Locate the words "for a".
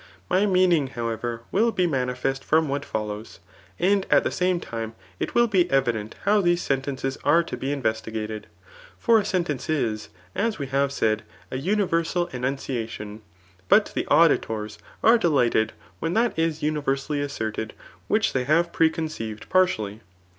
8.97-9.25